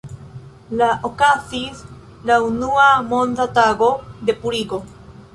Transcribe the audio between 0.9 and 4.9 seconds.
okazis la unua Monda Tago de Purigo.